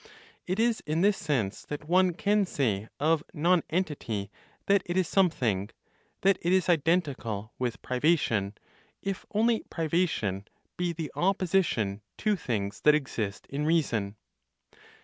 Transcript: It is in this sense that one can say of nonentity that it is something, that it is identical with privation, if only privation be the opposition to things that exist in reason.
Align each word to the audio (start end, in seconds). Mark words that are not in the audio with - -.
It 0.47 0.59
is 0.59 0.81
in 0.87 1.01
this 1.01 1.15
sense 1.17 1.63
that 1.65 1.87
one 1.87 2.15
can 2.15 2.47
say 2.47 2.89
of 2.99 3.23
nonentity 3.35 4.31
that 4.65 4.81
it 4.87 4.97
is 4.97 5.07
something, 5.07 5.69
that 6.21 6.39
it 6.41 6.51
is 6.51 6.67
identical 6.69 7.53
with 7.59 7.83
privation, 7.83 8.57
if 9.03 9.27
only 9.31 9.61
privation 9.69 10.47
be 10.75 10.91
the 10.91 11.11
opposition 11.15 12.01
to 12.17 12.35
things 12.35 12.81
that 12.81 12.95
exist 12.95 13.45
in 13.47 13.63
reason. 13.63 14.15